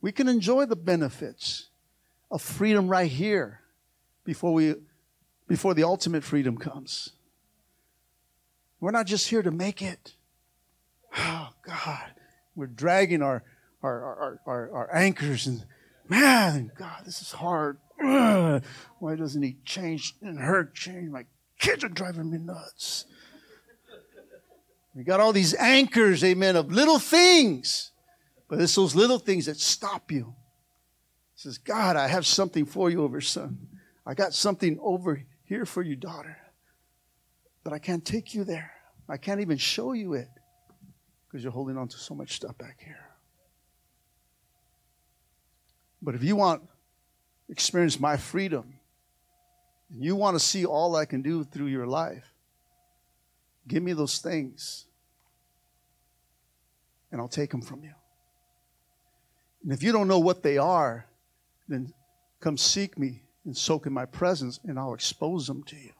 [0.00, 1.68] We can enjoy the benefits
[2.30, 3.60] of freedom right here
[4.24, 4.74] before we
[5.46, 7.12] before the ultimate freedom comes.
[8.80, 10.14] We're not just here to make it.
[11.16, 12.12] Oh God.
[12.54, 13.42] We're dragging our
[13.82, 15.64] our, our, our, our anchors and
[16.08, 17.78] man, God, this is hard.
[18.00, 21.10] Why doesn't he change and her change?
[21.10, 21.26] My
[21.58, 23.04] kids are driving me nuts.
[24.94, 27.92] We got all these anchors, amen, of little things.
[28.48, 30.34] But it's those little things that stop you.
[31.34, 33.68] It says, God, I have something for you over son.
[34.04, 36.38] I got something over here for you, daughter.
[37.64, 38.72] But I can't take you there.
[39.08, 40.28] I can't even show you it
[41.26, 43.04] because you're holding on to so much stuff back here.
[46.00, 46.62] But if you want
[47.48, 48.74] experience my freedom,
[49.90, 52.34] and you want to see all I can do through your life,
[53.66, 54.84] give me those things,
[57.10, 57.94] and I'll take them from you.
[59.62, 61.06] And if you don't know what they are,
[61.68, 61.92] then
[62.40, 65.92] come seek me and soak in my presence, and I'll expose them to you.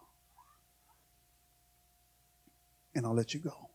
[2.95, 3.68] And I'll let you go.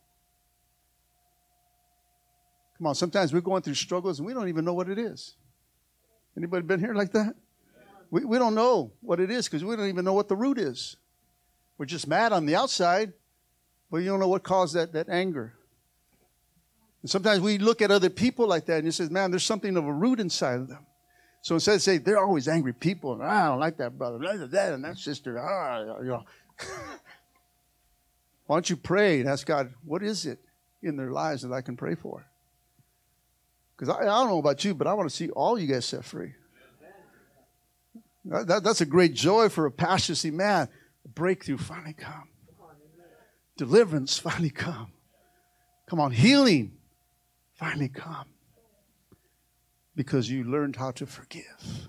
[2.77, 5.35] Come on, sometimes we're going through struggles and we don't even know what it is.
[6.35, 7.35] Anybody been here like that?
[8.09, 10.57] We, we don't know what it is because we don't even know what the root
[10.57, 10.97] is.
[11.77, 13.13] We're just mad on the outside,
[13.89, 15.53] but you don't know what caused that, that anger.
[17.01, 19.75] And sometimes we look at other people like that and you say, man, there's something
[19.77, 20.85] of a root inside of them.
[21.41, 24.73] So instead of saying they're always angry people, and I don't like that brother, that
[24.73, 26.23] and that sister, ah, you know.
[28.53, 30.37] Why don't you pray and ask God, what is it
[30.83, 32.23] in their lives that I can pray for?
[33.75, 35.85] Because I, I, don't know about you, but I want to see all you guys
[35.85, 36.33] set free.
[38.25, 40.69] That, that, that's a great joy for a pastor to see, man,
[41.15, 42.29] breakthrough finally come.
[43.57, 44.91] Deliverance finally come.
[45.87, 46.73] Come on, healing
[47.55, 48.27] finally come.
[49.95, 51.87] Because you learned how to forgive.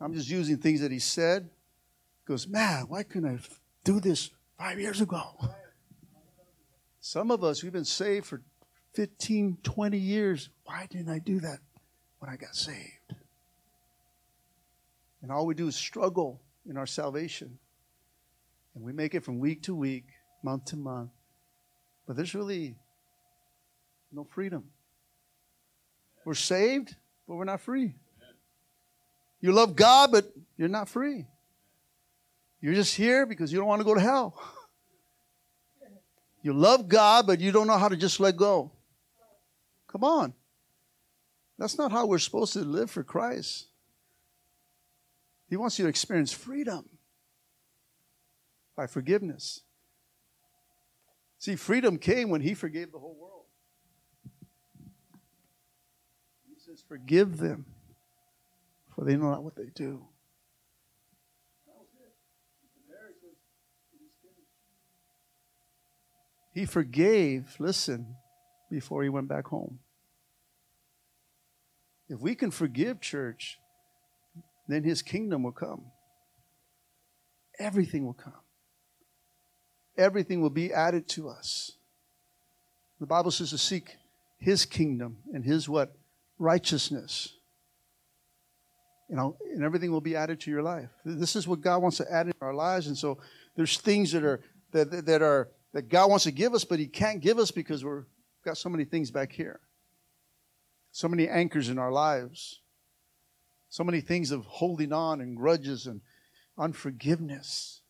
[0.00, 1.50] I'm just using things that he said.
[2.30, 3.38] Goes, man, why couldn't I
[3.82, 5.20] do this five years ago?
[7.00, 8.40] Some of us, we've been saved for
[8.94, 10.48] 15, 20 years.
[10.62, 11.58] Why didn't I do that
[12.20, 13.16] when I got saved?
[15.20, 17.58] And all we do is struggle in our salvation.
[18.76, 20.04] And we make it from week to week,
[20.44, 21.10] month to month.
[22.06, 22.76] But there's really
[24.12, 24.66] no freedom.
[26.24, 26.94] We're saved,
[27.26, 27.96] but we're not free.
[29.40, 31.26] You love God, but you're not free.
[32.60, 34.40] You're just here because you don't want to go to hell.
[36.42, 38.72] You love God, but you don't know how to just let go.
[39.88, 40.34] Come on.
[41.58, 43.66] That's not how we're supposed to live for Christ.
[45.48, 46.88] He wants you to experience freedom
[48.76, 49.60] by forgiveness.
[51.38, 53.44] See, freedom came when He forgave the whole world.
[56.48, 57.66] He says, Forgive them,
[58.94, 60.06] for they know not what they do.
[66.60, 68.16] He forgave, listen,
[68.70, 69.78] before he went back home.
[72.10, 73.58] If we can forgive, church,
[74.68, 75.86] then his kingdom will come.
[77.58, 78.42] Everything will come.
[79.96, 81.78] Everything will be added to us.
[83.00, 83.96] The Bible says to seek
[84.36, 85.96] his kingdom and his what?
[86.38, 87.36] Righteousness.
[89.08, 90.90] You know, and everything will be added to your life.
[91.06, 92.86] This is what God wants to add in our lives.
[92.86, 93.16] And so
[93.56, 94.42] there's things that are
[94.72, 97.84] that, that are that God wants to give us, but He can't give us because
[97.84, 98.04] we've
[98.44, 99.60] got so many things back here.
[100.92, 102.60] So many anchors in our lives.
[103.68, 106.00] So many things of holding on and grudges and
[106.58, 107.82] unforgiveness.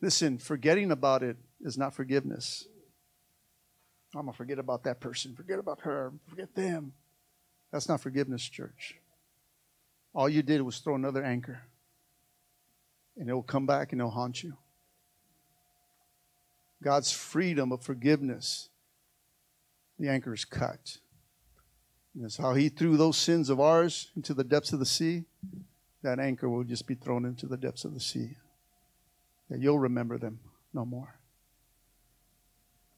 [0.00, 2.66] Listen, forgetting about it is not forgiveness.
[4.14, 6.94] I'm going to forget about that person, forget about her, forget them.
[7.70, 8.96] That's not forgiveness, church.
[10.14, 11.60] All you did was throw another anchor,
[13.18, 14.56] and it will come back and it'll haunt you.
[16.82, 18.68] God's freedom of forgiveness,
[19.98, 20.98] the anchor is cut.
[22.14, 25.24] And that's how He threw those sins of ours into the depths of the sea.
[26.02, 28.36] That anchor will just be thrown into the depths of the sea.
[29.50, 30.38] That you'll remember them
[30.72, 31.18] no more.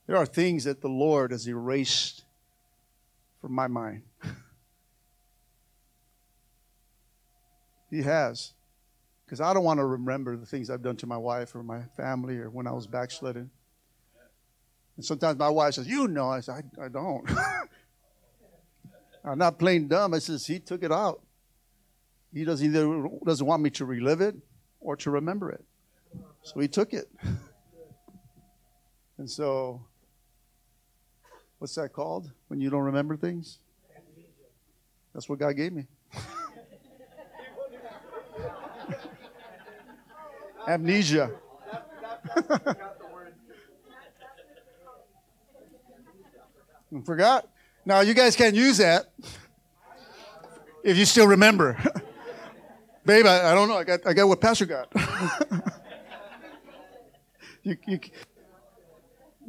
[0.07, 2.25] There are things that the Lord has erased
[3.41, 4.03] from my mind.
[7.91, 8.53] he has.
[9.25, 11.83] Because I don't want to remember the things I've done to my wife or my
[11.97, 13.51] family or when I was backslidden.
[15.01, 16.29] And sometimes my wife says, You know.
[16.29, 17.29] I said, I, I don't.
[19.25, 20.13] I'm not playing dumb.
[20.15, 21.23] I says, He took it out.
[22.35, 24.37] He doesn't either doesn't want me to relive it
[24.79, 25.65] or to remember it.
[26.43, 27.11] So he took it.
[29.19, 29.83] And so
[31.61, 33.59] What's that called when you don't remember things?
[35.13, 35.85] That's what God gave me.
[40.67, 41.33] Amnesia.
[47.05, 47.49] Forgot?
[47.85, 49.13] Now, you guys can't use that
[50.83, 51.79] if you still remember.
[53.05, 53.77] Babe, I, I, don't know.
[53.77, 54.93] I got, I got what Pastor got.
[57.63, 58.01] you, you,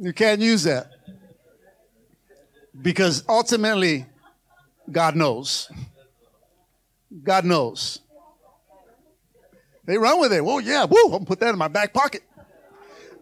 [0.00, 0.90] you can't use that
[2.80, 4.06] because ultimately,
[4.90, 5.70] God knows.
[7.22, 8.00] God knows.
[9.84, 10.44] They run with it.
[10.44, 12.22] Whoa, yeah, woo, I'm gonna put that in my back pocket.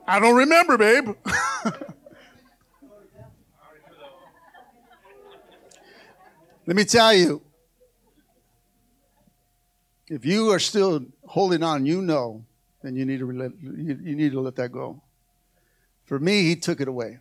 [0.06, 1.10] I don't remember, babe.
[6.70, 7.42] Let me tell you,
[10.08, 12.44] if you are still holding on, you know,
[12.80, 15.02] then you need to let, you, you need to let that go.
[16.04, 17.18] For me, he took it away.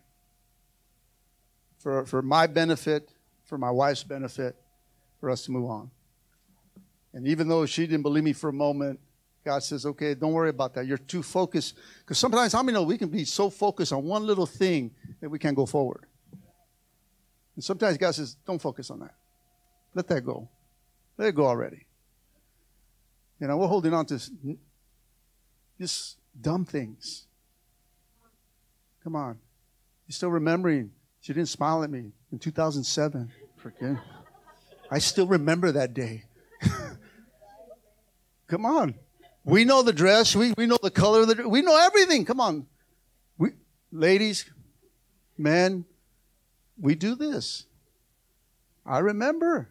[1.80, 3.10] For, for my benefit,
[3.42, 4.54] for my wife's benefit,
[5.18, 5.90] for us to move on.
[7.12, 9.00] And even though she didn't believe me for a moment,
[9.44, 10.86] God says, okay, don't worry about that.
[10.86, 11.74] You're too focused.
[11.98, 15.28] Because sometimes, how many know we can be so focused on one little thing that
[15.28, 16.06] we can't go forward?
[17.56, 19.14] And sometimes God says, don't focus on that.
[19.94, 20.48] Let that go.
[21.18, 21.86] Let it go already.
[23.40, 24.20] You know, we're holding on to
[25.78, 27.26] just dumb things.
[29.02, 29.38] Come on.
[30.06, 30.90] You're still remembering.
[31.20, 33.30] She didn't smile at me in 2007.
[33.56, 33.96] Forget.
[34.90, 36.24] I still remember that day.
[38.48, 38.94] Come on.
[39.44, 40.36] We know the dress.
[40.36, 41.46] We, we know the color of the dress.
[41.46, 42.24] We know everything.
[42.24, 42.66] Come on.
[43.38, 43.50] We,
[43.90, 44.50] ladies,
[45.38, 45.84] men,
[46.78, 47.64] we do this.
[48.84, 49.70] I remember.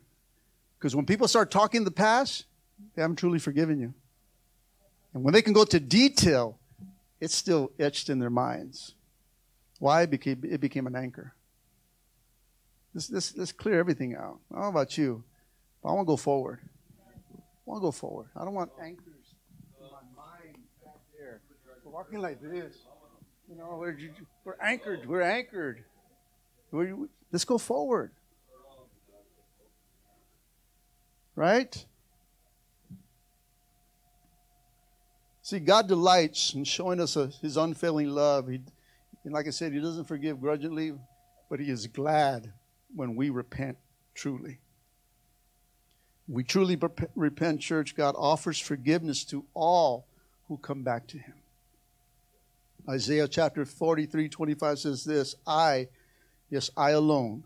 [0.80, 2.46] Because when people start talking the past,
[2.96, 3.94] they haven't truly forgiven you.
[5.14, 6.58] And when they can go to detail,
[7.20, 8.96] it's still etched in their minds.
[9.80, 10.04] Why?
[10.04, 11.34] It became, it became an anchor.
[12.94, 14.40] Let's, let's, let's clear everything out.
[14.52, 15.24] I don't know about you,
[15.84, 16.60] but I want to go forward.
[17.34, 18.28] I want to go forward.
[18.36, 19.36] I don't want anchors
[19.80, 21.42] in my mind back there.
[21.84, 22.74] We're walking like this.
[23.50, 23.98] You know, we're,
[24.46, 25.06] we're anchored.
[25.08, 25.84] We're anchored.
[26.72, 26.96] We're,
[27.32, 28.12] let's go forward.
[31.40, 31.86] Right?
[35.42, 38.50] See, God delights in showing us a, His unfailing love.
[38.50, 38.60] He,
[39.24, 40.96] and like I said, He doesn't forgive grudgingly,
[41.50, 42.52] but He is glad
[42.94, 43.78] when we repent
[44.14, 44.60] truly.
[46.28, 46.78] We truly
[47.16, 47.96] repent, church.
[47.96, 50.08] God offers forgiveness to all
[50.50, 51.36] who come back to Him.
[52.90, 55.88] Isaiah chapter 43 25 says this I,
[56.50, 57.46] yes, I alone,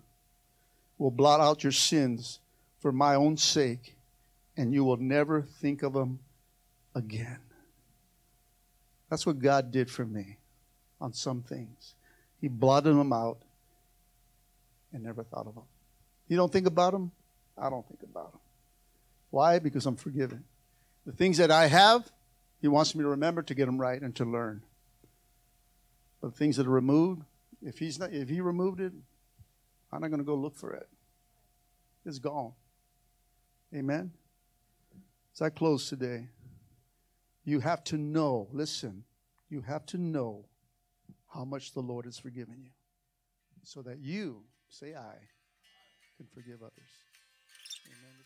[0.98, 2.40] will blot out your sins
[2.84, 3.96] for my own sake,
[4.58, 6.20] and you will never think of them
[6.94, 7.40] again.
[9.10, 10.36] That's what God did for me
[11.00, 11.96] on some things.
[12.42, 13.38] He blotted them out
[14.92, 15.64] and never thought of them.
[16.28, 17.14] You don't think about them?
[17.58, 18.42] I don't think about them.
[19.30, 19.60] Why?
[19.60, 20.44] Because I'm forgiven.
[21.06, 22.12] The things that I have,
[22.60, 24.62] He wants me to remember to get them right and to learn.
[26.22, 27.22] But the things that are removed,
[27.66, 28.92] if He's not, if He removed it,
[29.90, 30.90] I'm not going to go look for it.
[32.06, 32.52] It's gone.
[33.76, 34.12] Amen?
[35.34, 36.28] As I close today,
[37.44, 39.04] you have to know, listen,
[39.50, 40.46] you have to know
[41.28, 42.70] how much the Lord has forgiven you
[43.64, 45.16] so that you, say I,
[46.18, 46.92] can forgive others.
[47.88, 48.23] Amen.